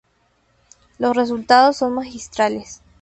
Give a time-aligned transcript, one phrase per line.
[0.97, 2.81] Los resultados son magistrales".